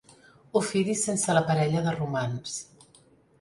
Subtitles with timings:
[0.61, 2.57] Ofidi sense la parella de romans.